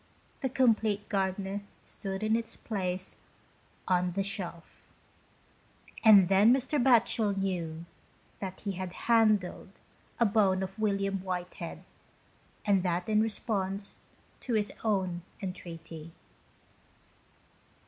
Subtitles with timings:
[0.41, 3.17] "The Compleat Gard'ner" stood in its place
[3.87, 4.87] on the shelf.
[6.03, 6.81] And then Mr.
[6.83, 7.85] Batchel knew
[8.39, 9.73] that he had handled
[10.19, 11.83] a bone of William Whitehead,
[12.65, 13.97] and that in response
[14.39, 16.11] to his own entreaty.